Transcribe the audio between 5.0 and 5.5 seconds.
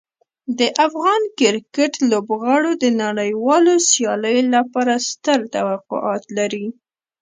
ستر